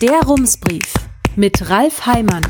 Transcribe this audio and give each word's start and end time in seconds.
Der 0.00 0.22
Rumsbrief 0.22 0.94
mit 1.36 1.68
Ralf 1.68 2.06
Heimann. 2.06 2.40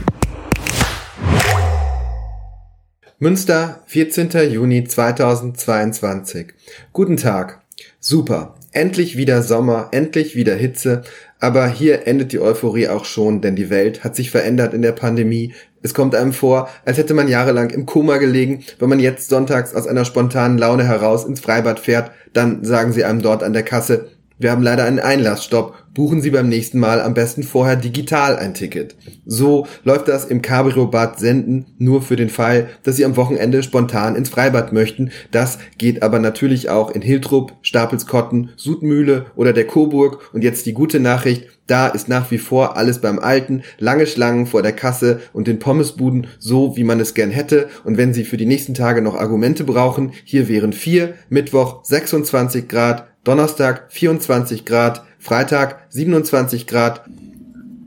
Münster, 3.18 3.82
14. 3.86 4.30
Juni 4.52 4.84
2022. 4.84 6.52
Guten 6.92 7.16
Tag. 7.16 7.62
Super. 7.98 8.54
Endlich 8.70 9.16
wieder 9.16 9.42
Sommer, 9.42 9.88
endlich 9.90 10.36
wieder 10.36 10.54
Hitze. 10.54 11.02
Aber 11.40 11.66
hier 11.66 12.06
endet 12.06 12.30
die 12.30 12.38
Euphorie 12.38 12.86
auch 12.86 13.04
schon, 13.04 13.40
denn 13.40 13.56
die 13.56 13.68
Welt 13.68 14.04
hat 14.04 14.14
sich 14.14 14.30
verändert 14.30 14.72
in 14.72 14.82
der 14.82 14.92
Pandemie. 14.92 15.52
Es 15.82 15.92
kommt 15.92 16.14
einem 16.14 16.32
vor, 16.32 16.68
als 16.84 16.98
hätte 16.98 17.14
man 17.14 17.26
jahrelang 17.26 17.70
im 17.70 17.84
Koma 17.84 18.18
gelegen. 18.18 18.62
Wenn 18.78 18.90
man 18.90 19.00
jetzt 19.00 19.28
sonntags 19.28 19.74
aus 19.74 19.88
einer 19.88 20.04
spontanen 20.04 20.56
Laune 20.56 20.84
heraus 20.84 21.24
ins 21.24 21.40
Freibad 21.40 21.80
fährt, 21.80 22.12
dann 22.32 22.62
sagen 22.62 22.92
sie 22.92 23.02
einem 23.02 23.22
dort 23.22 23.42
an 23.42 23.54
der 23.54 23.64
Kasse, 23.64 24.06
wir 24.40 24.50
haben 24.50 24.62
leider 24.62 24.84
einen 24.84 25.00
Einlassstopp. 25.00 25.74
Buchen 25.92 26.22
Sie 26.22 26.30
beim 26.30 26.48
nächsten 26.48 26.78
Mal 26.78 27.02
am 27.02 27.12
besten 27.12 27.42
vorher 27.42 27.76
digital 27.76 28.36
ein 28.36 28.54
Ticket. 28.54 28.96
So 29.26 29.66
läuft 29.84 30.08
das 30.08 30.24
im 30.24 30.40
Cabrio-Bad 30.40 31.18
Senden 31.18 31.66
nur 31.76 32.00
für 32.00 32.16
den 32.16 32.30
Fall, 32.30 32.68
dass 32.82 32.96
Sie 32.96 33.04
am 33.04 33.16
Wochenende 33.16 33.62
spontan 33.62 34.16
ins 34.16 34.30
Freibad 34.30 34.72
möchten. 34.72 35.10
Das 35.30 35.58
geht 35.76 36.02
aber 36.02 36.20
natürlich 36.20 36.70
auch 36.70 36.90
in 36.90 37.02
Hiltrup, 37.02 37.52
Stapelskotten, 37.60 38.48
Sudmühle 38.56 39.26
oder 39.36 39.52
der 39.52 39.66
Coburg. 39.66 40.30
Und 40.32 40.42
jetzt 40.42 40.64
die 40.64 40.72
gute 40.72 41.00
Nachricht, 41.00 41.46
da 41.66 41.88
ist 41.88 42.08
nach 42.08 42.30
wie 42.30 42.38
vor 42.38 42.78
alles 42.78 43.02
beim 43.02 43.18
Alten, 43.18 43.62
lange 43.78 44.06
Schlangen 44.06 44.46
vor 44.46 44.62
der 44.62 44.72
Kasse 44.72 45.20
und 45.34 45.48
den 45.48 45.58
Pommesbuden, 45.58 46.28
so 46.38 46.78
wie 46.78 46.84
man 46.84 46.98
es 46.98 47.12
gern 47.12 47.30
hätte. 47.30 47.68
Und 47.84 47.98
wenn 47.98 48.14
Sie 48.14 48.24
für 48.24 48.38
die 48.38 48.46
nächsten 48.46 48.72
Tage 48.72 49.02
noch 49.02 49.16
Argumente 49.16 49.64
brauchen, 49.64 50.12
hier 50.24 50.48
wären 50.48 50.72
vier, 50.72 51.12
Mittwoch 51.28 51.84
26 51.84 52.68
Grad, 52.68 53.09
Donnerstag 53.24 53.92
24 53.92 54.64
Grad, 54.64 55.04
Freitag 55.18 55.86
27 55.90 56.66
Grad. 56.66 57.04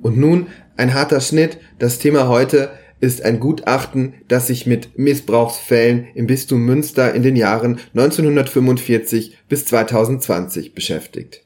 Und 0.02 0.18
nun 0.18 0.48
ein 0.78 0.94
harter 0.94 1.22
Schnitt. 1.22 1.58
Das 1.80 2.00
Thema 2.00 2.28
heute 2.28 2.72
ist 3.00 3.24
ein 3.24 3.40
Gutachten, 3.40 4.14
das 4.28 4.48
sich 4.48 4.66
mit 4.66 4.98
Missbrauchsfällen 4.98 6.08
im 6.16 6.28
Bistum 6.28 6.66
Münster 6.66 7.14
in 7.14 7.24
den 7.24 7.36
Jahren 7.36 7.80
1945 7.96 9.38
bis 9.50 9.66
2020 9.66 10.74
beschäftigt. 10.74 11.43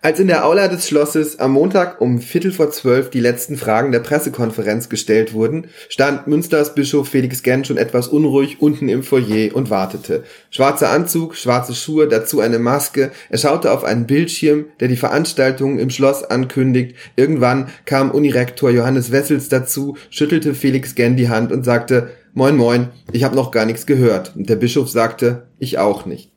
Als 0.00 0.20
in 0.20 0.28
der 0.28 0.46
Aula 0.46 0.68
des 0.68 0.86
Schlosses 0.86 1.40
am 1.40 1.54
Montag 1.54 2.00
um 2.00 2.20
Viertel 2.20 2.52
vor 2.52 2.70
zwölf 2.70 3.10
die 3.10 3.18
letzten 3.18 3.56
Fragen 3.56 3.90
der 3.90 3.98
Pressekonferenz 3.98 4.88
gestellt 4.88 5.32
wurden, 5.32 5.70
stand 5.88 6.28
Münsters 6.28 6.76
Bischof 6.76 7.08
Felix 7.08 7.42
Genn 7.42 7.64
schon 7.64 7.78
etwas 7.78 8.06
unruhig 8.06 8.62
unten 8.62 8.88
im 8.88 9.02
Foyer 9.02 9.56
und 9.56 9.70
wartete. 9.70 10.22
Schwarzer 10.50 10.90
Anzug, 10.90 11.34
schwarze 11.34 11.74
Schuhe, 11.74 12.06
dazu 12.06 12.38
eine 12.38 12.60
Maske. 12.60 13.10
Er 13.28 13.38
schaute 13.38 13.72
auf 13.72 13.82
einen 13.82 14.06
Bildschirm, 14.06 14.66
der 14.78 14.86
die 14.86 14.96
Veranstaltung 14.96 15.80
im 15.80 15.90
Schloss 15.90 16.22
ankündigt. 16.22 16.94
Irgendwann 17.16 17.68
kam 17.84 18.12
Unirektor 18.12 18.70
Johannes 18.70 19.10
Wessels 19.10 19.48
dazu, 19.48 19.96
schüttelte 20.10 20.54
Felix 20.54 20.94
Genn 20.94 21.16
die 21.16 21.28
Hand 21.28 21.50
und 21.50 21.64
sagte, 21.64 22.10
Moin 22.34 22.56
moin, 22.56 22.90
ich 23.10 23.24
habe 23.24 23.34
noch 23.34 23.50
gar 23.50 23.66
nichts 23.66 23.84
gehört. 23.84 24.36
Und 24.36 24.48
der 24.48 24.56
Bischof 24.56 24.88
sagte, 24.88 25.48
ich 25.58 25.78
auch 25.78 26.06
nicht. 26.06 26.30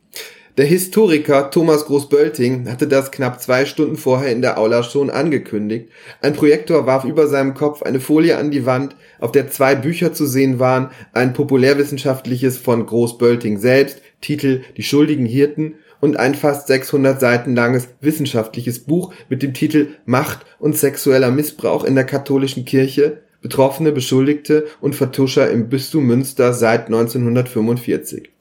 Der 0.57 0.65
Historiker 0.65 1.49
Thomas 1.49 1.85
Großbölting 1.85 2.69
hatte 2.69 2.85
das 2.85 3.11
knapp 3.11 3.41
zwei 3.41 3.63
Stunden 3.63 3.95
vorher 3.95 4.33
in 4.33 4.41
der 4.41 4.57
Aula 4.57 4.83
schon 4.83 5.09
angekündigt. 5.09 5.87
Ein 6.21 6.33
Projektor 6.33 6.85
warf 6.85 7.05
über 7.05 7.27
seinem 7.27 7.53
Kopf 7.53 7.83
eine 7.83 8.01
Folie 8.01 8.37
an 8.37 8.51
die 8.51 8.65
Wand, 8.65 8.97
auf 9.21 9.31
der 9.31 9.49
zwei 9.49 9.75
Bücher 9.75 10.11
zu 10.11 10.25
sehen 10.25 10.59
waren, 10.59 10.89
ein 11.13 11.31
populärwissenschaftliches 11.31 12.57
von 12.57 12.85
Großbölting 12.85 13.59
selbst, 13.59 14.01
Titel 14.19 14.63
Die 14.75 14.83
schuldigen 14.83 15.25
Hirten 15.25 15.75
und 16.01 16.17
ein 16.17 16.35
fast 16.35 16.67
600 16.67 17.21
Seiten 17.21 17.55
langes 17.55 17.87
wissenschaftliches 18.01 18.79
Buch 18.79 19.13
mit 19.29 19.43
dem 19.43 19.53
Titel 19.53 19.87
Macht 20.03 20.45
und 20.59 20.75
sexueller 20.75 21.31
Missbrauch 21.31 21.85
in 21.85 21.95
der 21.95 22.03
katholischen 22.03 22.65
Kirche, 22.65 23.21
Betroffene, 23.41 23.93
Beschuldigte 23.93 24.65
und 24.81 24.95
Vertuscher 24.95 25.49
im 25.49 25.69
Bistum 25.69 26.07
Münster 26.07 26.53
seit 26.53 26.87
1945. 26.87 28.31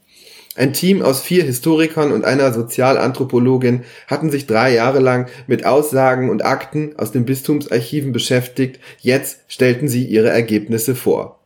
Ein 0.56 0.72
Team 0.72 1.00
aus 1.00 1.21
vier 1.21 1.44
Historikern 1.44 2.11
und 2.11 2.25
einer 2.25 2.53
Sozialanthropologin 2.53 3.84
hatten 4.09 4.31
sich 4.31 4.49
drei 4.49 4.75
Jahre 4.75 4.99
lang 4.99 5.28
mit 5.47 5.65
Aussagen 5.65 6.28
und 6.28 6.44
Akten 6.44 6.94
aus 6.97 7.12
den 7.12 7.25
Bistumsarchiven 7.25 8.12
beschäftigt. 8.12 8.81
Jetzt 8.99 9.41
stellten 9.47 9.87
sie 9.87 10.05
ihre 10.05 10.31
Ergebnisse 10.31 10.97
vor. 10.97 11.39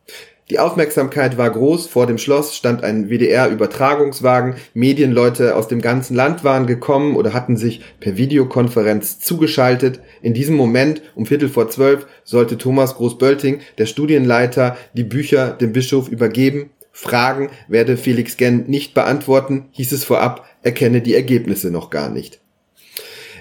Die 0.49 0.59
Aufmerksamkeit 0.59 1.39
war 1.39 1.49
groß. 1.49 1.87
Vor 1.87 2.05
dem 2.05 2.19
Schloss 2.19 2.55
stand 2.55 2.83
ein 2.83 3.09
WDR-Übertragungswagen. 3.09 4.55
Medienleute 4.75 5.55
aus 5.55 5.67
dem 5.67 5.81
ganzen 5.81 6.15
Land 6.15 6.43
waren 6.43 6.67
gekommen 6.67 7.15
oder 7.15 7.33
hatten 7.33 7.57
sich 7.57 7.81
per 7.99 8.17
Videokonferenz 8.17 9.19
zugeschaltet. 9.19 9.99
In 10.21 10.35
diesem 10.35 10.55
Moment, 10.55 11.01
um 11.15 11.25
Viertel 11.25 11.49
vor 11.49 11.69
zwölf, 11.69 12.05
sollte 12.23 12.59
Thomas 12.59 12.95
Großbölting, 12.95 13.61
der 13.79 13.87
Studienleiter, 13.87 14.77
die 14.93 15.03
Bücher 15.03 15.49
dem 15.49 15.73
Bischof 15.73 16.09
übergeben. 16.09 16.69
Fragen 16.97 17.49
werde 17.67 17.97
Felix 17.97 18.37
Genn 18.37 18.63
nicht 18.67 18.93
beantworten, 18.93 19.65
hieß 19.71 19.91
es 19.91 20.05
vorab, 20.05 20.45
er 20.63 20.71
kenne 20.71 21.01
die 21.01 21.13
Ergebnisse 21.13 21.69
noch 21.69 21.89
gar 21.89 22.07
nicht. 22.07 22.39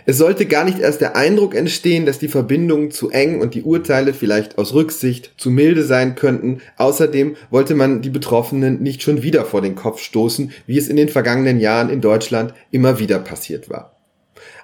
Es 0.06 0.18
sollte 0.18 0.46
gar 0.46 0.64
nicht 0.64 0.80
erst 0.80 1.00
der 1.00 1.14
Eindruck 1.14 1.54
entstehen, 1.54 2.04
dass 2.04 2.18
die 2.18 2.26
Verbindungen 2.26 2.90
zu 2.90 3.10
eng 3.10 3.40
und 3.40 3.54
die 3.54 3.62
Urteile 3.62 4.12
vielleicht 4.12 4.58
aus 4.58 4.74
Rücksicht 4.74 5.34
zu 5.36 5.52
milde 5.52 5.84
sein 5.84 6.16
könnten. 6.16 6.62
Außerdem 6.78 7.36
wollte 7.50 7.76
man 7.76 8.02
die 8.02 8.10
Betroffenen 8.10 8.82
nicht 8.82 9.04
schon 9.04 9.22
wieder 9.22 9.44
vor 9.44 9.62
den 9.62 9.76
Kopf 9.76 10.00
stoßen, 10.02 10.50
wie 10.66 10.76
es 10.76 10.88
in 10.88 10.96
den 10.96 11.08
vergangenen 11.08 11.60
Jahren 11.60 11.90
in 11.90 12.00
Deutschland 12.00 12.54
immer 12.72 12.98
wieder 12.98 13.20
passiert 13.20 13.70
war. 13.70 13.94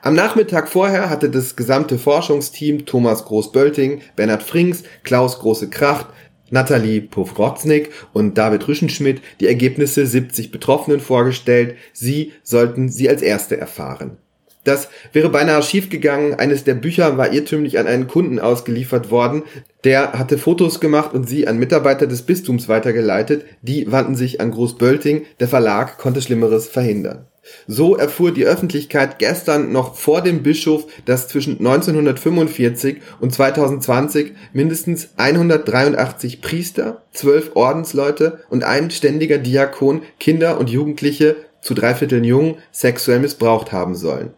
Am 0.02 0.14
Nachmittag 0.14 0.68
vorher 0.68 1.10
hatte 1.10 1.30
das 1.30 1.54
gesamte 1.54 1.96
Forschungsteam 1.96 2.86
Thomas 2.86 3.24
Groß-Bölting, 3.24 4.00
Bernhard 4.16 4.42
Frings, 4.42 4.82
Klaus 5.04 5.38
Große-Kracht, 5.38 6.06
Nathalie 6.50 7.00
Powrotznik 7.00 7.90
und 8.12 8.36
David 8.36 8.66
Rüschenschmidt 8.68 9.22
die 9.40 9.46
Ergebnisse 9.46 10.06
70 10.06 10.50
Betroffenen 10.50 11.00
vorgestellt. 11.00 11.76
Sie 11.92 12.32
sollten 12.42 12.88
sie 12.88 13.08
als 13.08 13.22
Erste 13.22 13.56
erfahren. 13.56 14.18
Das 14.64 14.88
wäre 15.12 15.30
beinahe 15.30 15.62
schiefgegangen. 15.62 16.34
Eines 16.34 16.64
der 16.64 16.74
Bücher 16.74 17.16
war 17.16 17.32
irrtümlich 17.32 17.78
an 17.78 17.86
einen 17.86 18.08
Kunden 18.08 18.38
ausgeliefert 18.38 19.10
worden. 19.10 19.44
Der 19.84 20.12
hatte 20.12 20.36
Fotos 20.36 20.80
gemacht 20.80 21.14
und 21.14 21.28
sie 21.28 21.48
an 21.48 21.58
Mitarbeiter 21.58 22.06
des 22.06 22.22
Bistums 22.22 22.68
weitergeleitet. 22.68 23.44
Die 23.62 23.90
wandten 23.90 24.16
sich 24.16 24.40
an 24.40 24.50
Großbölting. 24.50 25.24
Der 25.40 25.48
Verlag 25.48 25.96
konnte 25.98 26.20
Schlimmeres 26.20 26.68
verhindern. 26.68 27.26
So 27.66 27.96
erfuhr 27.96 28.32
die 28.32 28.44
Öffentlichkeit 28.44 29.18
gestern 29.18 29.72
noch 29.72 29.96
vor 29.96 30.22
dem 30.22 30.42
Bischof, 30.42 30.86
dass 31.06 31.28
zwischen 31.28 31.58
1945 31.58 32.98
und 33.20 33.32
2020 33.32 34.32
mindestens 34.52 35.10
183 35.16 36.42
Priester, 36.42 37.02
12 37.12 37.52
Ordensleute 37.54 38.40
und 38.50 38.62
ein 38.62 38.90
ständiger 38.90 39.38
Diakon 39.38 40.02
Kinder 40.18 40.60
und 40.60 40.70
Jugendliche, 40.70 41.36
zu 41.62 41.74
Dreivierteln 41.74 42.24
jung, 42.24 42.56
sexuell 42.72 43.20
missbraucht 43.20 43.72
haben 43.72 43.94
sollen. 43.94 44.30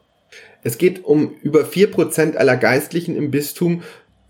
Es 0.63 0.79
geht 0.79 1.05
um 1.05 1.35
über 1.43 1.65
vier 1.65 1.91
Prozent 1.91 2.37
aller 2.37 2.57
Geistlichen 2.57 3.17
im 3.17 3.31
Bistum 3.31 3.83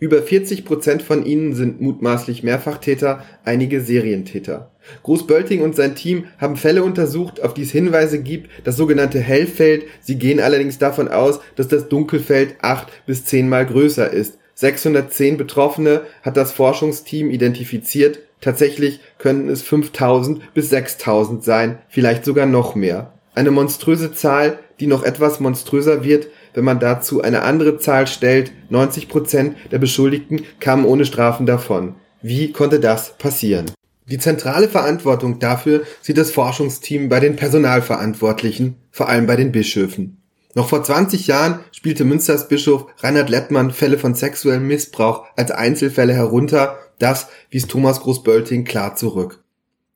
über 0.02 0.20
40 0.20 0.64
Prozent 0.64 1.00
von 1.00 1.24
ihnen 1.24 1.54
sind 1.54 1.80
mutmaßlich 1.80 2.42
Mehrfachtäter, 2.42 3.22
einige 3.44 3.80
Serientäter. 3.80 4.72
Großbölting 5.04 5.62
und 5.62 5.76
sein 5.76 5.94
Team 5.94 6.24
haben 6.38 6.56
Fälle 6.56 6.82
untersucht, 6.82 7.40
auf 7.40 7.54
die 7.54 7.62
es 7.62 7.70
Hinweise 7.70 8.20
gibt, 8.20 8.50
das 8.64 8.76
sogenannte 8.76 9.20
Hellfeld. 9.20 9.84
Sie 10.00 10.16
gehen 10.16 10.40
allerdings 10.40 10.78
davon 10.78 11.06
aus, 11.06 11.38
dass 11.54 11.68
das 11.68 11.88
Dunkelfeld 11.88 12.56
acht 12.62 12.88
bis 13.06 13.26
zehnmal 13.26 13.64
größer 13.64 14.12
ist. 14.12 14.38
610 14.54 15.36
Betroffene 15.36 16.00
hat 16.22 16.36
das 16.36 16.50
Forschungsteam 16.50 17.30
identifiziert. 17.30 18.18
Tatsächlich 18.40 18.98
könnten 19.18 19.50
es 19.50 19.62
5000 19.62 20.52
bis 20.52 20.68
6000 20.70 21.44
sein, 21.44 21.78
vielleicht 21.88 22.24
sogar 22.24 22.46
noch 22.46 22.74
mehr. 22.74 23.12
Eine 23.34 23.50
monströse 23.50 24.12
Zahl, 24.12 24.58
die 24.78 24.86
noch 24.86 25.04
etwas 25.04 25.40
monströser 25.40 26.04
wird, 26.04 26.28
wenn 26.54 26.64
man 26.64 26.80
dazu 26.80 27.22
eine 27.22 27.42
andere 27.42 27.78
Zahl 27.78 28.06
stellt, 28.06 28.52
90 28.68 29.08
Prozent 29.08 29.56
der 29.70 29.78
Beschuldigten 29.78 30.42
kamen 30.60 30.84
ohne 30.84 31.06
Strafen 31.06 31.46
davon. 31.46 31.94
Wie 32.20 32.52
konnte 32.52 32.78
das 32.78 33.16
passieren? 33.16 33.70
Die 34.06 34.18
zentrale 34.18 34.68
Verantwortung 34.68 35.38
dafür 35.38 35.82
sieht 36.02 36.18
das 36.18 36.30
Forschungsteam 36.30 37.08
bei 37.08 37.20
den 37.20 37.36
Personalverantwortlichen, 37.36 38.76
vor 38.90 39.08
allem 39.08 39.26
bei 39.26 39.36
den 39.36 39.52
Bischöfen. 39.52 40.18
Noch 40.54 40.68
vor 40.68 40.84
20 40.84 41.26
Jahren 41.26 41.60
spielte 41.72 42.04
Münsters 42.04 42.48
Bischof 42.48 42.86
Reinhard 42.98 43.30
Lettmann 43.30 43.70
Fälle 43.70 43.96
von 43.96 44.14
sexuellem 44.14 44.66
Missbrauch 44.66 45.24
als 45.36 45.50
Einzelfälle 45.50 46.12
herunter, 46.12 46.78
das 46.98 47.28
wies 47.50 47.66
Thomas 47.66 48.00
Großbölting 48.00 48.64
klar 48.64 48.94
zurück. 48.94 49.41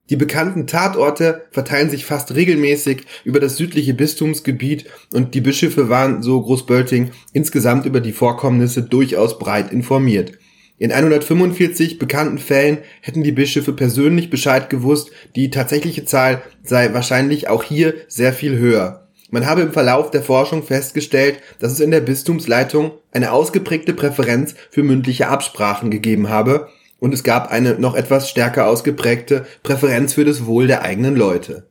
Die 0.09 0.15
bekannten 0.15 0.67
Tatorte 0.67 1.43
verteilen 1.51 1.89
sich 1.89 2.05
fast 2.05 2.33
regelmäßig 2.33 3.03
über 3.25 3.39
das 3.39 3.57
südliche 3.57 3.93
Bistumsgebiet 3.93 4.85
und 5.13 5.33
die 5.33 5.41
Bischöfe 5.41 5.89
waren, 5.89 6.23
so 6.23 6.41
Großbölting, 6.41 7.11
insgesamt 7.33 7.85
über 7.85 7.99
die 7.99 8.13
Vorkommnisse 8.13 8.83
durchaus 8.83 9.37
breit 9.37 9.71
informiert. 9.71 10.33
In 10.79 10.91
145 10.91 11.97
bekannten 11.97 12.37
Fällen 12.37 12.77
hätten 13.01 13.23
die 13.23 13.31
Bischöfe 13.31 13.73
persönlich 13.73 14.29
Bescheid 14.29 14.69
gewusst, 14.69 15.11
die 15.35 15.49
tatsächliche 15.49 16.05
Zahl 16.05 16.41
sei 16.63 16.93
wahrscheinlich 16.93 17.49
auch 17.49 17.63
hier 17.63 17.95
sehr 18.07 18.31
viel 18.31 18.57
höher. 18.57 19.07
Man 19.29 19.45
habe 19.45 19.61
im 19.61 19.73
Verlauf 19.73 20.09
der 20.11 20.21
Forschung 20.21 20.63
festgestellt, 20.63 21.39
dass 21.59 21.73
es 21.73 21.79
in 21.81 21.91
der 21.91 21.99
Bistumsleitung 21.99 22.91
eine 23.11 23.33
ausgeprägte 23.33 23.93
Präferenz 23.93 24.55
für 24.69 24.83
mündliche 24.83 25.27
Absprachen 25.27 25.91
gegeben 25.91 26.29
habe 26.29 26.69
und 26.99 27.13
es 27.13 27.23
gab 27.23 27.51
eine 27.51 27.79
noch 27.79 27.95
etwas 27.95 28.29
stärker 28.29 28.67
ausgeprägte 28.67 29.45
Präferenz 29.63 30.13
für 30.13 30.25
das 30.25 30.45
Wohl 30.45 30.67
der 30.67 30.81
eigenen 30.83 31.15
Leute. 31.15 31.67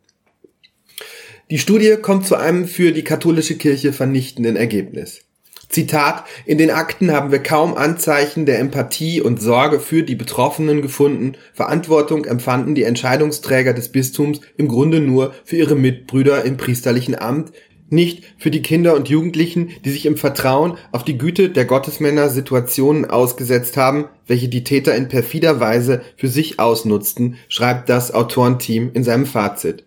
Die 1.50 1.58
Studie 1.58 1.96
kommt 2.00 2.26
zu 2.26 2.37
einem 2.37 2.67
für 2.67 2.93
die 2.93 3.05
katholische 3.05 3.56
Kirche 3.56 3.93
vernichtenden 3.93 4.56
Ergebnis. 4.56 5.20
Zitat, 5.69 6.25
in 6.44 6.58
den 6.58 6.70
Akten 6.70 7.12
haben 7.12 7.32
wir 7.32 7.40
kaum 7.40 7.75
Anzeichen 7.75 8.46
der 8.46 8.61
Empathie 8.61 9.20
und 9.20 9.40
Sorge 9.40 9.81
für 9.81 10.02
die 10.02 10.14
Betroffenen 10.14 10.81
gefunden. 10.81 11.32
Verantwortung 11.55 12.25
empfanden 12.25 12.75
die 12.75 12.84
Entscheidungsträger 12.84 13.75
des 13.75 13.90
Bistums 13.90 14.40
im 14.56 14.69
Grunde 14.69 15.00
nur 15.00 15.34
für 15.44 15.56
ihre 15.56 15.75
Mitbrüder 15.75 16.44
im 16.44 16.56
priesterlichen 16.56 17.17
Amt, 17.17 17.52
nicht 17.88 18.25
für 18.38 18.50
die 18.50 18.62
Kinder 18.62 18.94
und 18.94 19.09
Jugendlichen, 19.09 19.71
die 19.85 19.91
sich 19.91 20.06
im 20.06 20.17
Vertrauen 20.17 20.77
auf 20.93 21.05
die 21.05 21.19
Güte 21.19 21.50
der 21.50 21.65
Gottesmänner 21.65 22.29
Situationen 22.29 23.05
ausgesetzt 23.05 23.77
haben, 23.77 24.06
welche 24.27 24.49
die 24.49 24.65
Täter 24.65 24.94
in 24.94 25.09
perfider 25.09 25.61
Weise 25.61 26.03
für 26.17 26.29
sich 26.29 26.59
ausnutzten, 26.59 27.37
schreibt 27.49 27.88
das 27.88 28.12
Autorenteam 28.12 28.91
in 28.93 29.05
seinem 29.05 29.27
Fazit. 29.27 29.85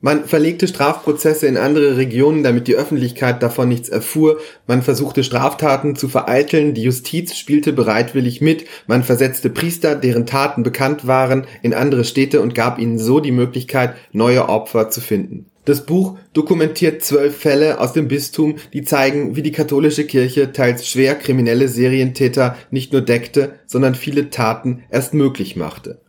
Man 0.00 0.26
verlegte 0.26 0.68
Strafprozesse 0.68 1.48
in 1.48 1.56
andere 1.56 1.96
Regionen, 1.96 2.44
damit 2.44 2.68
die 2.68 2.76
Öffentlichkeit 2.76 3.42
davon 3.42 3.68
nichts 3.68 3.88
erfuhr. 3.88 4.38
Man 4.68 4.82
versuchte 4.82 5.24
Straftaten 5.24 5.96
zu 5.96 6.08
vereiteln. 6.08 6.72
Die 6.72 6.84
Justiz 6.84 7.34
spielte 7.34 7.72
bereitwillig 7.72 8.40
mit. 8.40 8.64
Man 8.86 9.02
versetzte 9.02 9.50
Priester, 9.50 9.96
deren 9.96 10.24
Taten 10.24 10.62
bekannt 10.62 11.08
waren, 11.08 11.48
in 11.62 11.74
andere 11.74 12.04
Städte 12.04 12.40
und 12.40 12.54
gab 12.54 12.78
ihnen 12.78 12.96
so 12.96 13.18
die 13.18 13.32
Möglichkeit, 13.32 13.96
neue 14.12 14.48
Opfer 14.48 14.88
zu 14.88 15.00
finden. 15.00 15.46
Das 15.68 15.84
Buch 15.84 16.16
dokumentiert 16.32 17.04
zwölf 17.04 17.36
Fälle 17.36 17.78
aus 17.78 17.92
dem 17.92 18.08
Bistum, 18.08 18.56
die 18.72 18.84
zeigen, 18.84 19.36
wie 19.36 19.42
die 19.42 19.52
katholische 19.52 20.06
Kirche 20.06 20.50
teils 20.52 20.88
schwer 20.88 21.14
kriminelle 21.14 21.68
Serientäter 21.68 22.56
nicht 22.70 22.94
nur 22.94 23.02
deckte, 23.02 23.56
sondern 23.66 23.94
viele 23.94 24.30
Taten 24.30 24.84
erst 24.88 25.12
möglich 25.12 25.56
machte. 25.56 26.00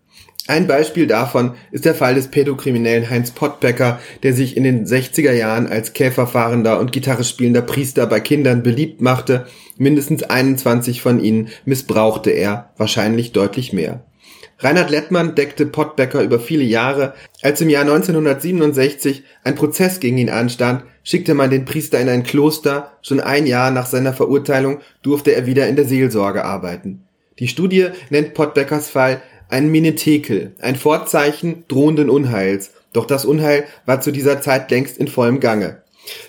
Ein 0.47 0.65
Beispiel 0.65 1.07
davon 1.07 1.55
ist 1.73 1.83
der 1.83 1.93
Fall 1.93 2.15
des 2.15 2.29
Pädokriminellen 2.29 3.09
Heinz 3.09 3.31
Pottbecker, 3.31 3.99
der 4.23 4.31
sich 4.31 4.55
in 4.55 4.63
den 4.63 4.85
60er 4.85 5.33
Jahren 5.33 5.67
als 5.67 5.91
Käferfahrender 5.91 6.79
und 6.79 6.93
Gitarre 6.93 7.25
spielender 7.25 7.61
Priester 7.61 8.07
bei 8.07 8.21
Kindern 8.21 8.63
beliebt 8.63 9.01
machte. 9.01 9.45
Mindestens 9.77 10.23
21 10.23 11.01
von 11.01 11.19
ihnen 11.19 11.49
missbrauchte 11.65 12.29
er, 12.29 12.71
wahrscheinlich 12.77 13.33
deutlich 13.33 13.73
mehr. 13.73 14.05
Reinhard 14.61 14.89
Lettmann 14.89 15.35
deckte 15.35 15.65
Pottbecker 15.65 16.21
über 16.21 16.39
viele 16.39 16.63
Jahre. 16.63 17.13
Als 17.41 17.61
im 17.61 17.69
Jahr 17.69 17.83
1967 17.83 19.23
ein 19.45 19.55
Prozess 19.55 20.01
gegen 20.01 20.17
ihn 20.17 20.29
anstand, 20.29 20.83
schickte 21.03 21.33
man 21.33 21.49
den 21.49 21.63
Priester 21.63 21.99
in 21.99 22.09
ein 22.09 22.23
Kloster. 22.23 22.91
Schon 23.01 23.21
ein 23.21 23.47
Jahr 23.47 23.71
nach 23.71 23.85
seiner 23.85 24.11
Verurteilung 24.11 24.79
durfte 25.01 25.33
er 25.33 25.45
wieder 25.45 25.67
in 25.67 25.77
der 25.77 25.85
Seelsorge 25.85 26.43
arbeiten. 26.43 27.05
Die 27.39 27.47
Studie 27.47 27.87
nennt 28.09 28.33
Pottbeckers 28.33 28.89
Fall 28.89 29.21
ein 29.47 29.71
Menetekel, 29.71 30.53
ein 30.59 30.75
Vorzeichen 30.75 31.63
drohenden 31.69 32.09
Unheils. 32.09 32.71
Doch 32.91 33.05
das 33.05 33.23
Unheil 33.23 33.63
war 33.85 34.01
zu 34.01 34.11
dieser 34.11 34.41
Zeit 34.41 34.69
längst 34.71 34.97
in 34.97 35.07
vollem 35.07 35.39
Gange. 35.39 35.83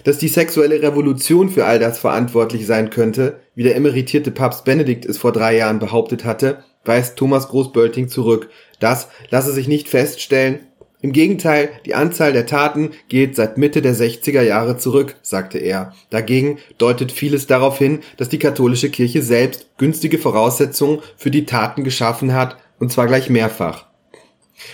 Dass 0.04 0.18
die 0.18 0.28
sexuelle 0.28 0.82
Revolution 0.82 1.48
für 1.48 1.64
all 1.64 1.78
das 1.78 1.98
verantwortlich 1.98 2.66
sein 2.66 2.90
könnte, 2.90 3.40
wie 3.54 3.64
der 3.64 3.76
emeritierte 3.76 4.30
Papst 4.30 4.64
Benedikt 4.64 5.04
es 5.04 5.18
vor 5.18 5.32
drei 5.32 5.56
Jahren 5.56 5.78
behauptet 5.78 6.24
hatte, 6.24 6.64
weist 6.84 7.16
Thomas 7.16 7.48
Großbölting 7.48 8.08
zurück. 8.08 8.50
Das 8.78 9.08
lasse 9.30 9.52
sich 9.52 9.68
nicht 9.68 9.88
feststellen. 9.88 10.60
Im 11.02 11.12
Gegenteil, 11.12 11.70
die 11.86 11.94
Anzahl 11.94 12.34
der 12.34 12.44
Taten 12.44 12.90
geht 13.08 13.34
seit 13.34 13.56
Mitte 13.56 13.80
der 13.80 13.94
60er 13.94 14.42
Jahre 14.42 14.76
zurück, 14.76 15.16
sagte 15.22 15.58
er. 15.58 15.94
Dagegen 16.10 16.58
deutet 16.76 17.10
vieles 17.10 17.46
darauf 17.46 17.78
hin, 17.78 18.00
dass 18.18 18.28
die 18.28 18.38
katholische 18.38 18.90
Kirche 18.90 19.22
selbst 19.22 19.66
günstige 19.78 20.18
Voraussetzungen 20.18 21.00
für 21.16 21.30
die 21.30 21.46
Taten 21.46 21.84
geschaffen 21.84 22.34
hat, 22.34 22.58
und 22.78 22.92
zwar 22.92 23.06
gleich 23.06 23.30
mehrfach. 23.30 23.86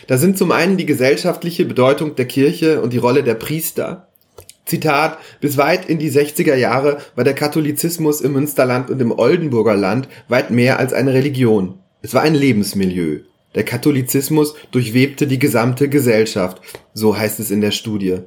Da 0.09 0.19
sind 0.19 0.37
zum 0.37 0.51
einen 0.51 0.77
die 0.77 0.87
gesellschaftliche 0.87 1.65
Bedeutung 1.65 2.17
der 2.17 2.27
Kirche 2.27 2.83
und 2.83 2.93
die 2.93 2.99
Rolle 2.99 3.23
der 3.23 3.35
Priester. 3.35 4.09
Zitat, 4.65 5.19
bis 5.41 5.57
weit 5.57 5.89
in 5.89 6.01
die 6.01 6.11
60er 6.11 6.57
Jahre 6.57 6.99
war 7.15 7.23
der 7.23 7.35
Katholizismus 7.35 8.21
im 8.21 8.33
Münsterland 8.33 8.91
und 8.91 9.01
im 9.01 9.17
Oldenburger 9.17 9.77
Land 9.77 10.09
weit 10.27 10.51
mehr 10.51 10.81
als 10.81 10.93
eine 10.93 11.15
Religion. 11.15 11.79
Es 12.07 12.15
war 12.15 12.23
ein 12.23 12.37
Lebensmilieu. 12.37 13.23
Der 13.57 13.65
Katholizismus 13.65 14.55
durchwebte 14.71 15.27
die 15.27 15.41
gesamte 15.41 15.89
Gesellschaft, 15.89 16.63
so 16.95 17.19
heißt 17.19 17.41
es 17.41 17.51
in 17.51 17.61
der 17.61 17.73
Studie. 17.73 18.19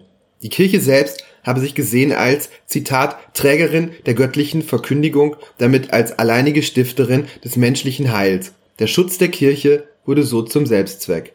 Die 0.44 0.50
Kirche 0.50 0.82
selbst 0.82 1.24
habe 1.44 1.62
sich 1.62 1.76
gesehen 1.76 2.12
als, 2.12 2.50
Zitat, 2.66 3.34
Trägerin 3.34 3.92
der 4.06 4.16
göttlichen 4.16 4.64
Verkündigung, 4.64 5.38
damit 5.60 5.94
als 5.94 6.20
alleinige 6.20 6.62
Stifterin 6.62 7.28
des 7.46 7.56
menschlichen 7.56 8.12
Heils. 8.12 8.52
Der 8.80 8.88
Schutz 8.88 9.18
der 9.18 9.30
Kirche 9.30 9.86
wurde 10.04 10.24
so 10.24 10.42
zum 10.42 10.66
Selbstzweck. 10.66 11.32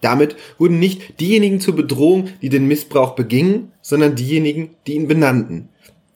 Damit 0.00 0.34
wurden 0.58 0.80
nicht 0.80 1.20
diejenigen 1.20 1.60
zur 1.60 1.76
Bedrohung, 1.76 2.30
die 2.42 2.48
den 2.48 2.66
Missbrauch 2.66 3.14
begingen, 3.14 3.70
sondern 3.80 4.16
diejenigen, 4.16 4.70
die 4.88 4.94
ihn 4.94 5.06
benannten. 5.06 5.68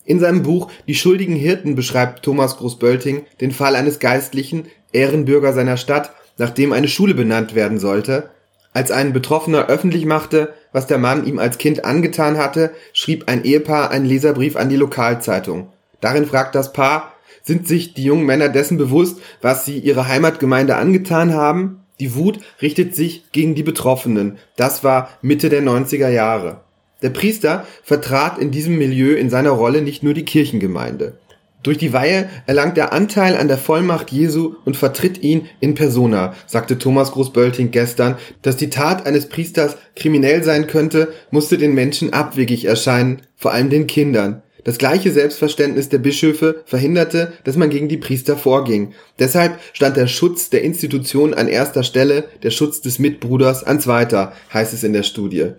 In 0.05 0.19
seinem 0.19 0.43
Buch 0.43 0.73
Die 0.89 0.97
schuldigen 0.97 1.37
Hirten 1.37 1.77
beschreibt 1.77 2.25
Thomas 2.25 2.57
Großbölting 2.57 3.23
den 3.41 3.53
Fall 3.53 3.77
eines 3.77 4.01
Geistlichen, 4.01 4.65
Ehrenbürger 4.93 5.53
seiner 5.53 5.77
Stadt, 5.77 6.13
nachdem 6.39 6.73
eine 6.73 6.89
Schule 6.89 7.15
benannt 7.15 7.55
werden 7.55 7.79
sollte. 7.79 8.31
Als 8.73 8.91
ein 8.91 9.13
Betroffener 9.13 9.67
öffentlich 9.67 10.05
machte, 10.07 10.55
was 10.73 10.87
der 10.87 10.99
Mann 10.99 11.27
ihm 11.27 11.39
als 11.39 11.59
Kind 11.59 11.85
angetan 11.85 12.39
hatte, 12.39 12.71
schrieb 12.93 13.29
ein 13.29 13.45
Ehepaar 13.45 13.91
einen 13.91 14.07
Leserbrief 14.07 14.57
an 14.57 14.69
die 14.69 14.77
Lokalzeitung. 14.77 15.69
Darin 16.01 16.27
fragt 16.27 16.55
das 16.55 16.73
Paar, 16.73 17.15
sind 17.43 17.67
sich 17.67 17.95
die 17.95 18.05
jungen 18.05 18.27
Männer 18.27 18.49
dessen 18.49 18.79
bewusst, 18.79 19.21
was 19.43 19.65
sie 19.65 19.79
ihrer 19.79 20.07
Heimatgemeinde 20.07 20.77
angetan 20.77 21.35
haben? 21.35 21.81
Die 21.99 22.15
Wut 22.15 22.39
richtet 22.63 22.95
sich 22.95 23.31
gegen 23.33 23.55
die 23.55 23.63
Betroffenen. 23.63 24.39
Das 24.57 24.85
war 24.85 25.11
Mitte 25.21 25.49
der 25.49 25.63
90er 25.63 26.09
Jahre. 26.09 26.63
Der 27.03 27.11
Priester 27.11 27.67
vertrat 27.83 28.39
in 28.39 28.51
diesem 28.51 28.79
Milieu 28.79 29.15
in 29.15 29.31
seiner 29.31 29.51
Rolle 29.51 29.83
nicht 29.83 30.03
nur 30.03 30.15
die 30.15 30.25
Kirchengemeinde. 30.25 31.19
Durch 31.63 31.77
die 31.77 31.93
Weihe 31.93 32.31
erlangt 32.47 32.79
er 32.79 32.93
Anteil 32.93 33.37
an 33.37 33.49
der 33.49 33.59
Vollmacht 33.59 34.11
Jesu 34.11 34.55
und 34.65 34.79
vertritt 34.79 35.23
ihn 35.23 35.47
in 35.61 35.75
persona, 35.75 36.35
sagte 36.47 36.79
Thomas 36.79 37.13
Großbölting 37.13 37.71
gestern. 37.71 38.17
Dass 38.41 38.57
die 38.57 38.71
Tat 38.71 39.07
eines 39.07 39.29
Priesters 39.29 39.77
kriminell 39.95 40.43
sein 40.43 40.67
könnte, 40.67 41.13
musste 41.31 41.59
den 41.59 41.75
Menschen 41.75 42.15
abwegig 42.15 42.65
erscheinen, 42.65 43.23
vor 43.37 43.53
allem 43.53 43.69
den 43.69 43.87
Kindern. 43.87 44.43
Das 44.65 44.79
gleiche 44.79 45.11
Selbstverständnis 45.11 45.89
der 45.89 45.99
Bischöfe 45.99 46.63
verhinderte, 46.67 47.33
dass 47.45 47.57
man 47.57 47.71
gegen 47.71 47.89
die 47.89 47.97
Priester 47.97 48.37
vorging. 48.37 48.93
Deshalb 49.19 49.59
stand 49.73 49.97
der 49.97 50.07
Schutz 50.07 50.51
der 50.51 50.63
Institution 50.63 51.35
an 51.35 51.49
erster 51.49 51.83
Stelle, 51.83 52.25
der 52.43 52.51
Schutz 52.51 52.81
des 52.81 52.99
Mitbruders 52.99 53.65
an 53.65 53.81
zweiter, 53.81 54.33
heißt 54.53 54.75
es 54.75 54.85
in 54.85 54.93
der 54.93 55.03
Studie. 55.03 55.53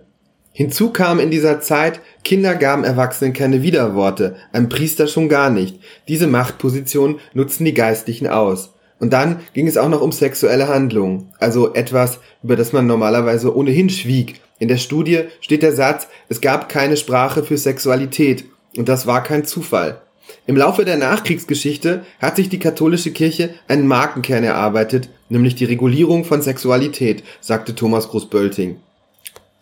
Hinzu 0.54 0.90
kam 0.90 1.18
in 1.18 1.30
dieser 1.30 1.60
Zeit, 1.60 2.00
Kinder 2.24 2.54
gaben 2.54 2.84
Erwachsenen 2.84 3.32
keine 3.32 3.62
Widerworte, 3.62 4.36
ein 4.52 4.68
Priester 4.68 5.06
schon 5.06 5.30
gar 5.30 5.48
nicht. 5.48 5.78
Diese 6.08 6.26
Machtposition 6.26 7.20
nutzten 7.32 7.64
die 7.64 7.72
Geistlichen 7.74 8.26
aus. 8.26 8.74
Und 8.98 9.12
dann 9.14 9.40
ging 9.54 9.66
es 9.66 9.78
auch 9.78 9.88
noch 9.88 10.02
um 10.02 10.12
sexuelle 10.12 10.68
Handlungen, 10.68 11.32
also 11.40 11.74
etwas, 11.74 12.20
über 12.42 12.54
das 12.54 12.72
man 12.72 12.86
normalerweise 12.86 13.56
ohnehin 13.56 13.88
schwieg. 13.88 14.40
In 14.58 14.68
der 14.68 14.76
Studie 14.76 15.22
steht 15.40 15.62
der 15.62 15.72
Satz, 15.72 16.06
es 16.28 16.40
gab 16.40 16.68
keine 16.68 16.96
Sprache 16.96 17.42
für 17.42 17.56
Sexualität 17.56 18.44
und 18.76 18.88
das 18.88 19.06
war 19.06 19.22
kein 19.24 19.44
Zufall. 19.44 20.02
Im 20.46 20.56
Laufe 20.56 20.84
der 20.84 20.98
Nachkriegsgeschichte 20.98 22.04
hat 22.20 22.36
sich 22.36 22.48
die 22.48 22.58
katholische 22.58 23.10
Kirche 23.10 23.54
einen 23.68 23.86
Markenkern 23.86 24.44
erarbeitet, 24.44 25.08
nämlich 25.30 25.54
die 25.54 25.64
Regulierung 25.64 26.24
von 26.24 26.42
Sexualität, 26.42 27.24
sagte 27.40 27.74
Thomas 27.74 28.08
Großbölting. 28.08 28.76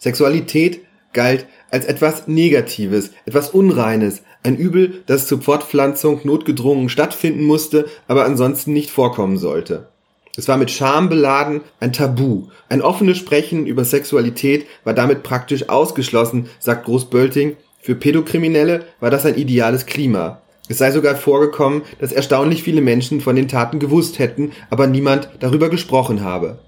Sexualität 0.01 0.81
galt 1.13 1.47
als 1.71 1.85
etwas 1.85 2.27
Negatives, 2.27 3.11
etwas 3.27 3.51
Unreines, 3.51 4.23
ein 4.43 4.57
Übel, 4.57 5.03
das 5.07 5.29
zur 5.29 5.41
Fortpflanzung 5.41 6.21
notgedrungen 6.25 6.89
stattfinden 6.89 7.45
musste, 7.45 7.87
aber 8.09 8.25
ansonsten 8.25 8.73
nicht 8.73 8.91
vorkommen 8.91 9.39
sollte. 9.39 9.89
Es 10.37 10.49
war 10.49 10.57
mit 10.57 10.71
Scham 10.71 11.09
beladen, 11.09 11.61
ein 11.79 11.93
Tabu. 11.93 12.49
Ein 12.69 12.83
offenes 12.83 13.19
Sprechen 13.19 13.67
über 13.67 13.85
Sexualität 13.85 14.67
war 14.85 14.95
damit 14.95 15.23
praktisch 15.23 15.69
ausgeschlossen, 15.69 16.49
sagt 16.59 16.87
Großbölting 16.87 17.57
für 17.83 17.95
Pädokriminelle 17.95 18.85
war 19.01 19.11
das 19.11 19.25
ein 19.25 19.37
ideales 19.37 19.87
Klima. 19.87 20.43
Es 20.69 20.79
sei 20.79 20.93
sogar 20.93 21.17
vorgekommen, 21.17 21.83
dass 21.99 22.13
erstaunlich 22.13 22.63
viele 22.63 22.83
Menschen 22.83 23.21
von 23.21 23.35
den 23.37 23.49
Taten 23.49 23.79
gewusst 23.79 24.19
hätten, 24.19 24.53
aber 24.69 24.87
niemand 24.87 25.31
darüber 25.41 25.69
gesprochen 25.71 26.23
habe. 26.23 26.59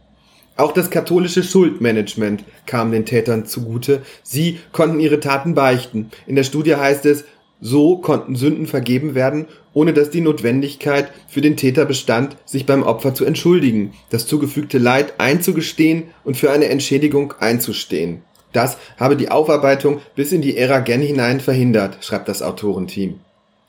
Auch 0.62 0.70
das 0.70 0.90
katholische 0.90 1.42
Schuldmanagement 1.42 2.44
kam 2.66 2.92
den 2.92 3.04
Tätern 3.04 3.46
zugute. 3.46 4.02
Sie 4.22 4.60
konnten 4.70 5.00
ihre 5.00 5.18
Taten 5.18 5.56
beichten. 5.56 6.12
In 6.28 6.36
der 6.36 6.44
Studie 6.44 6.76
heißt 6.76 7.04
es, 7.06 7.24
so 7.60 7.96
konnten 7.96 8.36
Sünden 8.36 8.68
vergeben 8.68 9.16
werden, 9.16 9.46
ohne 9.72 9.92
dass 9.92 10.10
die 10.10 10.20
Notwendigkeit 10.20 11.10
für 11.26 11.40
den 11.40 11.56
Täter 11.56 11.84
bestand, 11.84 12.36
sich 12.44 12.64
beim 12.64 12.84
Opfer 12.84 13.12
zu 13.12 13.24
entschuldigen, 13.24 13.94
das 14.10 14.28
zugefügte 14.28 14.78
Leid 14.78 15.14
einzugestehen 15.18 16.04
und 16.22 16.36
für 16.36 16.52
eine 16.52 16.68
Entschädigung 16.68 17.34
einzustehen. 17.40 18.22
Das 18.52 18.78
habe 18.98 19.16
die 19.16 19.32
Aufarbeitung 19.32 20.00
bis 20.14 20.30
in 20.30 20.42
die 20.42 20.56
Ära 20.56 20.78
Gen 20.78 21.00
hinein 21.00 21.40
verhindert, 21.40 22.04
schreibt 22.04 22.28
das 22.28 22.40
Autorenteam. 22.40 23.18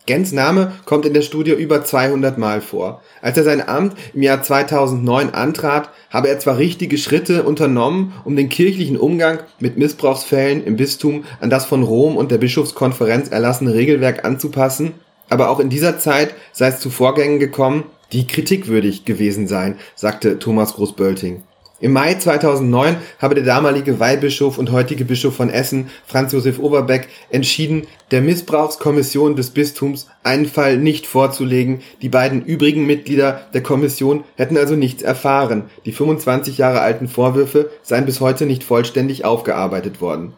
Gens 0.05 0.33
Name 0.33 0.73
kommt 0.85 1.05
in 1.05 1.13
der 1.13 1.21
Studie 1.21 1.51
über 1.51 1.85
200 1.85 2.37
Mal 2.37 2.59
vor. 2.59 3.01
Als 3.21 3.37
er 3.37 3.43
sein 3.43 3.65
Amt 3.65 3.95
im 4.13 4.21
Jahr 4.21 4.41
2009 4.41 5.29
antrat, 5.29 5.89
habe 6.09 6.27
er 6.27 6.39
zwar 6.39 6.57
richtige 6.57 6.97
Schritte 6.97 7.43
unternommen, 7.43 8.13
um 8.25 8.35
den 8.35 8.49
kirchlichen 8.49 8.97
Umgang 8.97 9.39
mit 9.59 9.77
Missbrauchsfällen 9.77 10.63
im 10.65 10.75
Bistum 10.75 11.23
an 11.39 11.49
das 11.49 11.65
von 11.65 11.83
Rom 11.83 12.17
und 12.17 12.31
der 12.31 12.37
Bischofskonferenz 12.37 13.29
erlassene 13.29 13.73
Regelwerk 13.73 14.25
anzupassen, 14.25 14.93
aber 15.29 15.49
auch 15.49 15.59
in 15.59 15.69
dieser 15.69 15.99
Zeit 15.99 16.35
sei 16.51 16.67
es 16.67 16.79
zu 16.79 16.89
Vorgängen 16.89 17.39
gekommen, 17.39 17.85
die 18.11 18.27
kritikwürdig 18.27 19.05
gewesen 19.05 19.47
seien, 19.47 19.77
sagte 19.95 20.37
Thomas 20.37 20.73
Großbölting. 20.73 21.43
Im 21.83 21.91
Mai 21.91 22.13
2009 22.13 22.95
habe 23.19 23.35
der 23.35 23.43
damalige 23.43 23.99
Weihbischof 23.99 24.57
und 24.57 24.71
heutige 24.71 25.03
Bischof 25.03 25.35
von 25.35 25.49
Essen, 25.49 25.89
Franz 26.07 26.31
Josef 26.31 26.57
Oberbeck, 26.59 27.09
entschieden, 27.29 27.87
der 28.11 28.21
Missbrauchskommission 28.21 29.35
des 29.35 29.49
Bistums 29.49 30.07
einen 30.23 30.45
Fall 30.45 30.77
nicht 30.77 31.05
vorzulegen. 31.05 31.81
Die 32.01 32.07
beiden 32.07 32.45
übrigen 32.45 32.85
Mitglieder 32.85 33.41
der 33.53 33.63
Kommission 33.63 34.23
hätten 34.37 34.55
also 34.55 34.77
nichts 34.77 35.03
erfahren. 35.03 35.65
Die 35.83 35.91
25 35.91 36.57
Jahre 36.57 36.79
alten 36.79 37.09
Vorwürfe 37.09 37.69
seien 37.81 38.05
bis 38.05 38.21
heute 38.21 38.45
nicht 38.45 38.63
vollständig 38.63 39.25
aufgearbeitet 39.25 39.99
worden. 39.99 40.31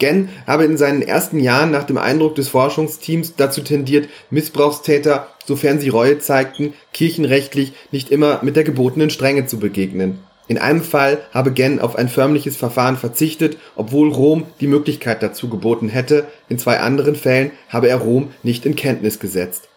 Genn 0.00 0.28
habe 0.46 0.66
in 0.66 0.76
seinen 0.76 1.00
ersten 1.00 1.40
Jahren 1.40 1.70
nach 1.70 1.84
dem 1.84 1.96
Eindruck 1.96 2.34
des 2.34 2.48
Forschungsteams 2.48 3.36
dazu 3.36 3.62
tendiert, 3.62 4.10
Missbrauchstäter, 4.28 5.28
sofern 5.46 5.80
sie 5.80 5.88
Reue 5.88 6.18
zeigten, 6.18 6.74
kirchenrechtlich 6.92 7.72
nicht 7.90 8.10
immer 8.10 8.40
mit 8.42 8.54
der 8.54 8.64
gebotenen 8.64 9.08
Strenge 9.08 9.46
zu 9.46 9.58
begegnen. 9.58 10.18
In 10.50 10.58
einem 10.58 10.82
Fall 10.82 11.18
habe 11.32 11.52
Genn 11.52 11.78
auf 11.78 11.94
ein 11.94 12.08
förmliches 12.08 12.56
Verfahren 12.56 12.96
verzichtet, 12.96 13.56
obwohl 13.76 14.12
Rom 14.12 14.46
die 14.58 14.66
Möglichkeit 14.66 15.22
dazu 15.22 15.48
geboten 15.48 15.88
hätte, 15.88 16.26
in 16.48 16.58
zwei 16.58 16.80
anderen 16.80 17.14
Fällen 17.14 17.52
habe 17.68 17.88
er 17.88 17.98
Rom 17.98 18.32
nicht 18.42 18.66
in 18.66 18.74
Kenntnis 18.74 19.20
gesetzt. 19.20 19.68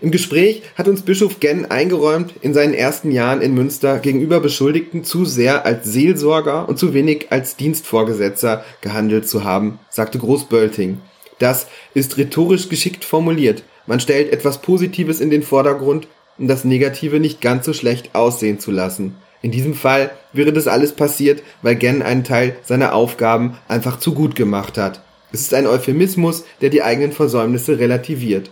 Im 0.00 0.10
Gespräch 0.10 0.62
hat 0.74 0.88
uns 0.88 1.02
Bischof 1.02 1.38
Genn 1.38 1.70
eingeräumt, 1.70 2.32
in 2.40 2.54
seinen 2.54 2.72
ersten 2.72 3.10
Jahren 3.12 3.42
in 3.42 3.52
Münster 3.52 3.98
gegenüber 3.98 4.40
Beschuldigten 4.40 5.04
zu 5.04 5.26
sehr 5.26 5.66
als 5.66 5.84
Seelsorger 5.84 6.66
und 6.66 6.78
zu 6.78 6.94
wenig 6.94 7.26
als 7.28 7.56
Dienstvorgesetzter 7.56 8.64
gehandelt 8.80 9.28
zu 9.28 9.44
haben, 9.44 9.80
sagte 9.90 10.18
Großbölting. 10.18 10.96
Das 11.40 11.66
ist 11.92 12.16
rhetorisch 12.16 12.70
geschickt 12.70 13.04
formuliert. 13.04 13.64
Man 13.86 14.00
stellt 14.00 14.32
etwas 14.32 14.62
Positives 14.62 15.20
in 15.20 15.28
den 15.28 15.42
Vordergrund, 15.42 16.08
um 16.38 16.48
das 16.48 16.64
Negative 16.64 17.20
nicht 17.20 17.42
ganz 17.42 17.66
so 17.66 17.74
schlecht 17.74 18.14
aussehen 18.14 18.58
zu 18.60 18.70
lassen. 18.70 19.14
In 19.42 19.50
diesem 19.50 19.74
Fall 19.74 20.10
wäre 20.32 20.52
das 20.52 20.68
alles 20.68 20.92
passiert, 20.92 21.42
weil 21.62 21.76
Gen 21.76 22.02
einen 22.02 22.24
Teil 22.24 22.56
seiner 22.62 22.94
Aufgaben 22.94 23.56
einfach 23.68 23.98
zu 23.98 24.14
gut 24.14 24.36
gemacht 24.36 24.76
hat. 24.76 25.02
Es 25.32 25.40
ist 25.40 25.54
ein 25.54 25.66
Euphemismus, 25.66 26.44
der 26.60 26.70
die 26.70 26.82
eigenen 26.82 27.12
Versäumnisse 27.12 27.78
relativiert. 27.78 28.50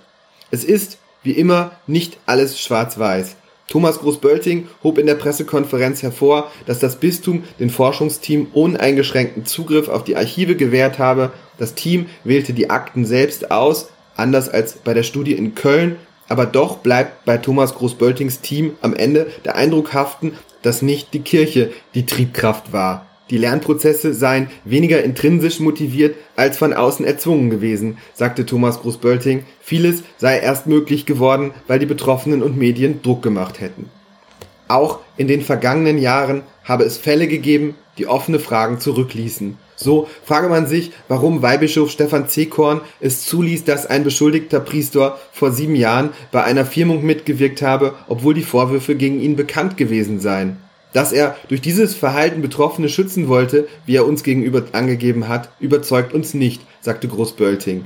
Es 0.50 0.64
ist, 0.64 0.99
wie 1.23 1.33
immer, 1.33 1.73
nicht 1.87 2.18
alles 2.26 2.61
schwarz-weiß. 2.61 3.37
Thomas 3.68 3.99
Großbölting 3.99 4.68
hob 4.83 4.97
in 4.97 5.07
der 5.07 5.16
Pressekonferenz 5.16 6.02
hervor, 6.02 6.50
dass 6.64 6.78
das 6.78 6.97
Bistum 6.97 7.45
den 7.61 7.68
Forschungsteam 7.68 8.47
uneingeschränkten 8.54 9.45
Zugriff 9.45 9.88
auf 9.88 10.04
die 10.04 10.16
Archive 10.16 10.57
gewährt 10.57 10.99
habe. 10.99 11.33
Das 11.59 11.75
Team 11.75 12.07
wählte 12.25 12.54
die 12.54 12.71
Akten 12.71 13.04
selbst 13.04 13.50
aus, 13.50 13.90
anders 14.16 14.49
als 14.49 14.75
bei 14.75 14.95
der 14.95 15.02
Studie 15.02 15.35
in 15.35 15.54
Köln, 15.54 15.97
aber 16.28 16.47
doch 16.47 16.78
bleibt 16.78 17.26
bei 17.26 17.37
Thomas 17.37 17.75
Großböltings 17.75 18.40
Team 18.40 18.73
am 18.80 18.95
Ende 18.95 19.26
der 19.45 19.57
Eindruck 19.57 19.92
haften, 19.92 20.33
dass 20.69 20.83
nicht 20.83 21.15
die 21.15 21.21
Kirche 21.21 21.71
die 21.95 22.05
Triebkraft 22.05 22.75
war. 22.75 23.07
Die 23.31 23.39
Lernprozesse 23.39 24.13
seien 24.13 24.51
weniger 24.67 25.03
intrinsisch 25.03 25.61
motiviert 25.61 26.15
als 26.37 26.59
von 26.59 26.75
außen 26.75 27.07
erzwungen 27.07 27.49
gewesen, 27.49 27.97
sagte 28.13 28.45
Thomas 28.45 28.83
Großbölting. 28.83 29.45
Vieles 29.63 30.03
sei 30.19 30.39
erst 30.41 30.67
möglich 30.67 31.07
geworden, 31.07 31.53
weil 31.69 31.79
die 31.79 31.87
Betroffenen 31.87 32.43
und 32.43 32.59
Medien 32.59 33.01
Druck 33.01 33.23
gemacht 33.23 33.63
hätten. 33.63 33.89
Auch 34.69 34.99
in 35.17 35.27
den 35.27 35.41
vergangenen 35.41 35.97
Jahren 35.97 36.43
habe 36.65 36.85
es 36.85 36.99
Fälle 36.99 37.29
gegeben, 37.29 37.75
die 37.97 38.07
offene 38.07 38.39
Fragen 38.39 38.79
zurückließen. 38.79 39.57
So 39.80 40.08
frage 40.25 40.49
man 40.49 40.66
sich, 40.66 40.90
warum 41.06 41.40
Weihbischof 41.40 41.90
Stefan 41.90 42.28
Zekorn 42.28 42.80
es 43.00 43.25
zuließ, 43.26 43.64
dass 43.64 43.87
ein 43.87 44.02
beschuldigter 44.02 44.58
Priester 44.58 45.18
vor 45.32 45.52
sieben 45.52 45.76
Jahren 45.76 46.11
bei 46.32 46.42
einer 46.42 46.66
Firmung 46.66 47.04
mitgewirkt 47.04 47.62
habe, 47.62 47.94
obwohl 48.08 48.35
die 48.35 48.42
Vorwürfe 48.42 48.97
gegen 48.97 49.20
ihn 49.20 49.37
bekannt 49.37 49.76
gewesen 49.76 50.18
seien. 50.18 50.56
Dass 50.92 51.12
er 51.12 51.37
durch 51.49 51.61
dieses 51.61 51.94
Verhalten 51.94 52.42
Betroffene 52.42 52.88
schützen 52.88 53.28
wollte, 53.28 53.68
wie 53.87 53.94
er 53.94 54.06
uns 54.06 54.25
gegenüber 54.25 54.64
angegeben 54.73 55.28
hat, 55.28 55.50
überzeugt 55.61 56.12
uns 56.12 56.35
nicht, 56.35 56.61
sagte 56.80 57.06
Großbölting. 57.06 57.85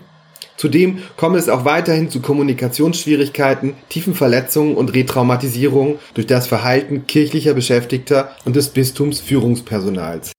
Zudem 0.56 0.98
komme 1.16 1.38
es 1.38 1.48
auch 1.48 1.64
weiterhin 1.64 2.08
zu 2.08 2.20
Kommunikationsschwierigkeiten, 2.20 3.74
tiefen 3.88 4.14
Verletzungen 4.14 4.76
und 4.76 4.94
Retraumatisierungen 4.94 5.96
durch 6.14 6.26
das 6.26 6.46
Verhalten 6.46 7.06
kirchlicher 7.06 7.52
Beschäftigter 7.52 8.30
und 8.44 8.56
des 8.56 8.68
Bistums 8.68 9.20
Führungspersonals. 9.20 10.32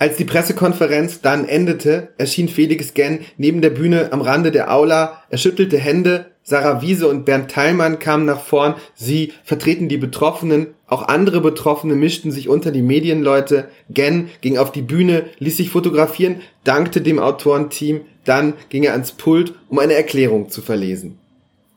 Als 0.00 0.16
die 0.16 0.24
Pressekonferenz 0.24 1.20
dann 1.20 1.46
endete, 1.46 2.14
erschien 2.16 2.48
Felix 2.48 2.94
Genn 2.94 3.18
neben 3.36 3.60
der 3.60 3.68
Bühne 3.68 4.14
am 4.14 4.22
Rande 4.22 4.50
der 4.50 4.72
Aula, 4.72 5.22
er 5.28 5.36
schüttelte 5.36 5.76
Hände, 5.76 6.30
Sarah 6.42 6.80
Wiese 6.80 7.06
und 7.06 7.26
Bernd 7.26 7.50
Teilmann 7.50 7.98
kamen 7.98 8.24
nach 8.24 8.40
vorn, 8.40 8.76
sie 8.94 9.34
vertreten 9.44 9.90
die 9.90 9.98
Betroffenen, 9.98 10.68
auch 10.86 11.06
andere 11.08 11.42
Betroffene 11.42 11.96
mischten 11.96 12.32
sich 12.32 12.48
unter 12.48 12.70
die 12.70 12.80
Medienleute, 12.80 13.68
Genn 13.90 14.30
ging 14.40 14.56
auf 14.56 14.72
die 14.72 14.80
Bühne, 14.80 15.26
ließ 15.38 15.58
sich 15.58 15.68
fotografieren, 15.68 16.40
dankte 16.64 17.02
dem 17.02 17.18
Autorenteam, 17.18 18.00
dann 18.24 18.54
ging 18.70 18.84
er 18.84 18.92
ans 18.92 19.12
Pult, 19.12 19.52
um 19.68 19.78
eine 19.80 19.92
Erklärung 19.92 20.48
zu 20.48 20.62
verlesen. 20.62 21.18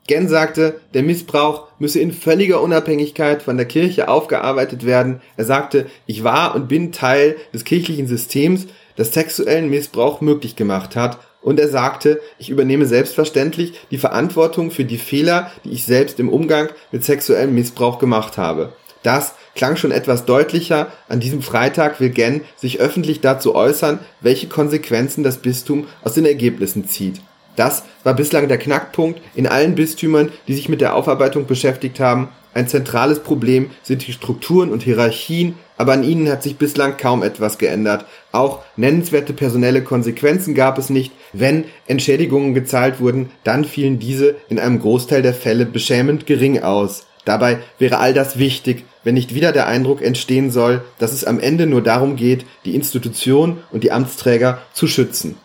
Gen 0.06 0.28
sagte, 0.28 0.80
der 0.92 1.02
Missbrauch 1.02 1.68
müsse 1.78 1.98
in 1.98 2.12
völliger 2.12 2.60
Unabhängigkeit 2.60 3.42
von 3.42 3.56
der 3.56 3.64
Kirche 3.64 4.08
aufgearbeitet 4.08 4.84
werden. 4.84 5.22
Er 5.38 5.46
sagte, 5.46 5.86
ich 6.06 6.22
war 6.22 6.54
und 6.54 6.68
bin 6.68 6.92
Teil 6.92 7.36
des 7.54 7.64
kirchlichen 7.64 8.06
Systems, 8.06 8.66
das 8.96 9.14
sexuellen 9.14 9.70
Missbrauch 9.70 10.20
möglich 10.20 10.56
gemacht 10.56 10.94
hat. 10.94 11.18
Und 11.40 11.58
er 11.58 11.68
sagte, 11.68 12.20
ich 12.38 12.50
übernehme 12.50 12.84
selbstverständlich 12.86 13.72
die 13.90 13.98
Verantwortung 13.98 14.70
für 14.70 14.84
die 14.84 14.98
Fehler, 14.98 15.50
die 15.64 15.70
ich 15.70 15.84
selbst 15.84 16.20
im 16.20 16.28
Umgang 16.28 16.68
mit 16.92 17.02
sexuellem 17.02 17.54
Missbrauch 17.54 17.98
gemacht 17.98 18.36
habe. 18.36 18.74
Das 19.02 19.34
klang 19.54 19.76
schon 19.76 19.90
etwas 19.90 20.26
deutlicher. 20.26 20.90
An 21.08 21.20
diesem 21.20 21.42
Freitag 21.42 22.00
will 22.00 22.10
Gen 22.10 22.42
sich 22.56 22.80
öffentlich 22.80 23.20
dazu 23.20 23.54
äußern, 23.54 24.00
welche 24.20 24.48
Konsequenzen 24.48 25.22
das 25.22 25.38
Bistum 25.38 25.86
aus 26.02 26.14
den 26.14 26.26
Ergebnissen 26.26 26.88
zieht. 26.88 27.20
Das 27.56 27.84
war 28.02 28.14
bislang 28.14 28.48
der 28.48 28.58
Knackpunkt 28.58 29.20
in 29.34 29.46
allen 29.46 29.74
Bistümern, 29.74 30.30
die 30.48 30.54
sich 30.54 30.68
mit 30.68 30.80
der 30.80 30.94
Aufarbeitung 30.94 31.46
beschäftigt 31.46 32.00
haben. 32.00 32.28
Ein 32.52 32.68
zentrales 32.68 33.20
Problem 33.20 33.70
sind 33.82 34.06
die 34.06 34.12
Strukturen 34.12 34.70
und 34.70 34.82
Hierarchien, 34.84 35.54
aber 35.76 35.92
an 35.92 36.04
ihnen 36.04 36.28
hat 36.28 36.42
sich 36.42 36.56
bislang 36.56 36.96
kaum 36.96 37.22
etwas 37.22 37.58
geändert. 37.58 38.06
Auch 38.30 38.60
nennenswerte 38.76 39.32
personelle 39.32 39.82
Konsequenzen 39.82 40.54
gab 40.54 40.78
es 40.78 40.88
nicht. 40.88 41.12
Wenn 41.32 41.64
Entschädigungen 41.86 42.54
gezahlt 42.54 43.00
wurden, 43.00 43.30
dann 43.42 43.64
fielen 43.64 43.98
diese 43.98 44.36
in 44.48 44.60
einem 44.60 44.78
Großteil 44.78 45.22
der 45.22 45.34
Fälle 45.34 45.66
beschämend 45.66 46.26
gering 46.26 46.62
aus. 46.62 47.06
Dabei 47.24 47.58
wäre 47.78 47.98
all 47.98 48.14
das 48.14 48.38
wichtig, 48.38 48.84
wenn 49.02 49.14
nicht 49.14 49.34
wieder 49.34 49.50
der 49.50 49.66
Eindruck 49.66 50.02
entstehen 50.02 50.50
soll, 50.50 50.82
dass 50.98 51.12
es 51.12 51.24
am 51.24 51.40
Ende 51.40 51.66
nur 51.66 51.82
darum 51.82 52.16
geht, 52.16 52.44
die 52.64 52.74
Institution 52.74 53.58
und 53.72 53.82
die 53.82 53.92
Amtsträger 53.92 54.60
zu 54.72 54.86
schützen. 54.86 55.36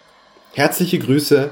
Herzliche 0.54 1.00
Grüße, 1.00 1.51